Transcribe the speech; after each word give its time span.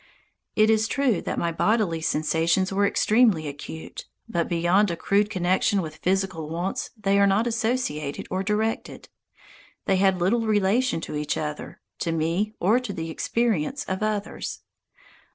It 0.55 0.71
is 0.71 0.87
true 0.87 1.21
that 1.21 1.37
my 1.37 1.51
bodily 1.51 2.01
sensations 2.01 2.73
were 2.73 2.87
extremely 2.87 3.47
acute; 3.47 4.07
but 4.27 4.49
beyond 4.49 4.89
a 4.89 4.95
crude 4.95 5.29
connection 5.29 5.79
with 5.79 5.97
physical 5.97 6.49
wants 6.49 6.89
they 6.99 7.19
are 7.19 7.27
not 7.27 7.45
associated 7.45 8.25
or 8.31 8.41
directed. 8.41 9.09
They 9.85 9.97
had 9.97 10.17
little 10.19 10.47
relation 10.47 11.01
to 11.01 11.15
each 11.15 11.37
other, 11.37 11.81
to 11.99 12.11
me 12.11 12.55
or 12.59 12.79
the 12.79 13.11
experience 13.11 13.83
of 13.85 14.01
others. 14.01 14.61